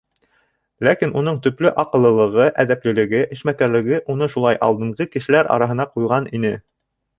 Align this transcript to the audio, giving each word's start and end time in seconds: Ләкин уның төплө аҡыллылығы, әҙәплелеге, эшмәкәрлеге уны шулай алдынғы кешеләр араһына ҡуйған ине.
Ләкин 0.85 1.11
уның 1.21 1.35
төплө 1.47 1.71
аҡыллылығы, 1.83 2.47
әҙәплелеге, 2.65 3.21
эшмәкәрлеге 3.37 4.01
уны 4.15 4.33
шулай 4.37 4.61
алдынғы 4.71 5.11
кешеләр 5.19 5.55
араһына 5.59 5.89
ҡуйған 5.95 6.31
ине. 6.41 6.57